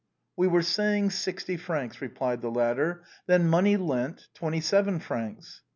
[0.35, 5.61] "We were saying sixty francs," replied the latter." Then money lent, twenty seven francs."